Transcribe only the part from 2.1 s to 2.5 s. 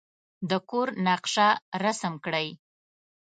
کړئ.